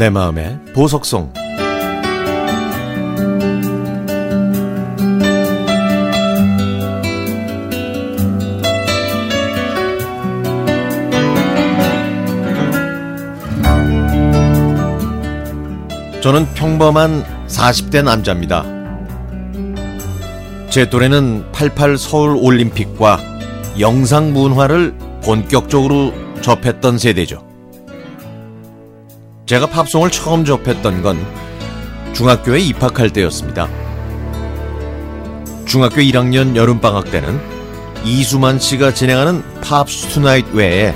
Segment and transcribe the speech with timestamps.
[0.00, 1.30] 내 마음의 보석송
[16.22, 18.64] 저는 평범한 40대 남자입니다.
[20.70, 23.20] 제 또래는 88 서울 올림픽과
[23.78, 27.49] 영상 문화를 본격적으로 접했던 세대죠.
[29.50, 31.18] 제가 팝송을 처음 접했던 건
[32.12, 33.68] 중학교에 입학할 때였습니다.
[35.66, 37.40] 중학교 1학년 여름방학 때는
[38.04, 40.94] 이수만 씨가 진행하는 팝스 투나잇 외에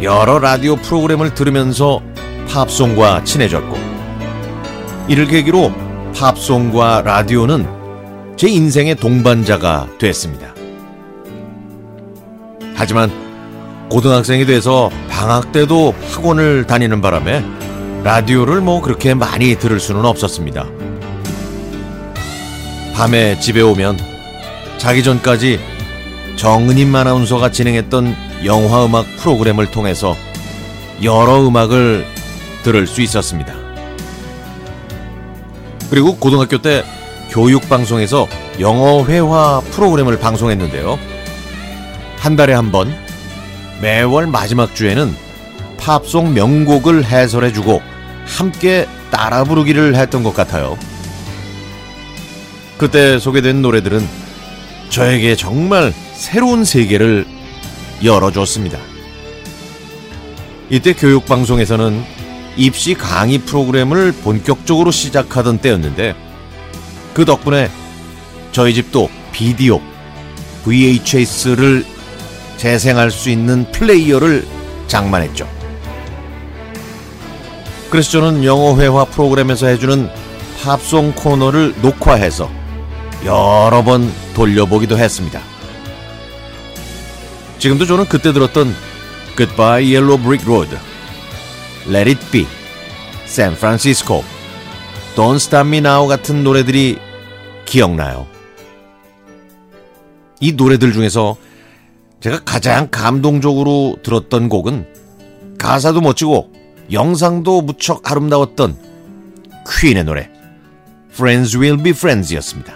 [0.00, 2.00] 여러 라디오 프로그램을 들으면서
[2.48, 3.76] 팝송과 친해졌고
[5.08, 5.70] 이를 계기로
[6.16, 7.66] 팝송과 라디오는
[8.38, 10.54] 제 인생의 동반자가 됐습니다.
[12.74, 13.10] 하지만
[13.90, 17.60] 고등학생이 돼서 방학 때도 학원을 다니는 바람에
[18.02, 20.66] 라디오를 뭐 그렇게 많이 들을 수는 없었습니다.
[22.94, 23.98] 밤에 집에 오면
[24.78, 25.60] 자기 전까지
[26.36, 30.16] 정은임 아나운서가 진행했던 영화 음악 프로그램을 통해서
[31.02, 32.06] 여러 음악을
[32.62, 33.54] 들을 수 있었습니다.
[35.90, 36.82] 그리고 고등학교 때
[37.30, 38.26] 교육방송에서
[38.60, 40.98] 영어 회화 프로그램을 방송했는데요.
[42.18, 42.94] 한 달에 한 번,
[43.82, 45.14] 매월 마지막 주에는
[45.78, 47.89] 팝송 명곡을 해설해주고
[48.24, 50.78] 함께 따라 부르기를 했던 것 같아요.
[52.78, 54.06] 그때 소개된 노래들은
[54.88, 57.26] 저에게 정말 새로운 세계를
[58.02, 58.78] 열어줬습니다.
[60.70, 62.02] 이때 교육방송에서는
[62.56, 66.14] 입시 강의 프로그램을 본격적으로 시작하던 때였는데
[67.14, 67.70] 그 덕분에
[68.52, 69.80] 저희 집도 비디오,
[70.64, 71.84] VHS를
[72.56, 74.46] 재생할 수 있는 플레이어를
[74.86, 75.59] 장만했죠.
[77.90, 80.08] 그래서 저는 영어 회화 프로그램에서 해주는
[80.62, 82.48] 팝송 코너를 녹화해서
[83.24, 85.40] 여러 번 돌려보기도 했습니다.
[87.58, 88.72] 지금도 저는 그때 들었던
[89.36, 90.76] Goodbye Yellow Brick Road,
[91.88, 92.46] Let It Be,
[93.24, 94.22] San Francisco,
[95.16, 96.98] Don't Stop Me Now 같은 노래들이
[97.64, 98.26] 기억나요.
[100.38, 101.36] 이 노래들 중에서
[102.20, 104.86] 제가 가장 감동적으로 들었던 곡은
[105.58, 106.59] 가사도 멋지고
[106.92, 108.76] 영상도 무척 아름다웠던
[109.80, 110.30] 퀸의 노래
[111.12, 112.74] Friends Will Be Friends였습니다.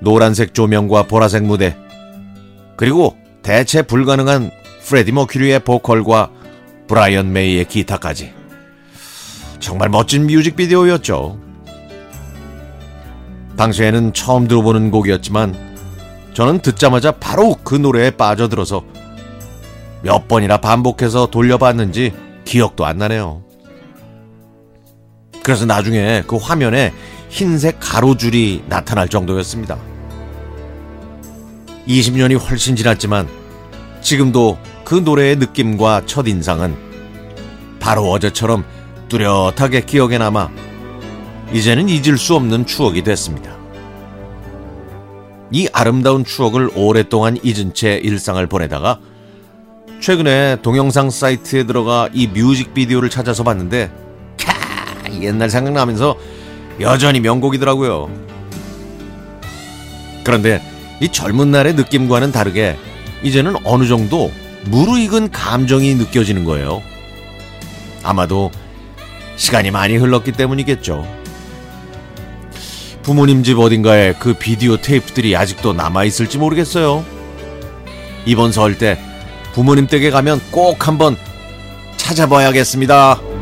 [0.00, 1.76] 노란색 조명과 보라색 무대
[2.76, 4.50] 그리고 대체 불가능한
[4.84, 6.30] 프레디 머큐리의 보컬과
[6.86, 8.32] 브라이언 메이의 기타까지
[9.60, 11.40] 정말 멋진 뮤직비디오였죠.
[13.56, 15.54] 당시에는 처음 들어보는 곡이었지만
[16.34, 18.84] 저는 듣자마자 바로 그 노래에 빠져들어서
[20.04, 22.12] 몇 번이나 반복해서 돌려봤는지
[22.44, 23.42] 기억도 안 나네요.
[25.42, 26.92] 그래서 나중에 그 화면에
[27.30, 29.78] 흰색 가로줄이 나타날 정도였습니다.
[31.88, 33.26] 20년이 훨씬 지났지만
[34.02, 36.76] 지금도 그 노래의 느낌과 첫인상은
[37.80, 38.64] 바로 어제처럼
[39.08, 40.50] 뚜렷하게 기억에 남아
[41.54, 43.56] 이제는 잊을 수 없는 추억이 됐습니다.
[45.50, 48.98] 이 아름다운 추억을 오랫동안 잊은 채 일상을 보내다가
[50.04, 53.90] 최근에 동영상 사이트에 들어가 이 뮤직비디오를 찾아서 봤는데
[54.36, 56.18] 캬 옛날 생각나면서
[56.80, 58.10] 여전히 명곡이더라고요.
[60.22, 60.60] 그런데
[61.00, 62.76] 이 젊은 날의 느낌과는 다르게
[63.22, 64.30] 이제는 어느 정도
[64.66, 66.82] 무르익은 감정이 느껴지는 거예요.
[68.02, 68.50] 아마도
[69.36, 71.08] 시간이 많이 흘렀기 때문이겠죠.
[73.02, 77.02] 부모님 집 어딘가에 그 비디오 테이프들이 아직도 남아있을지 모르겠어요.
[78.26, 78.98] 이번 설 때
[79.54, 81.16] 부모님 댁에 가면 꼭 한번
[81.96, 83.33] 찾아봐야겠습니다.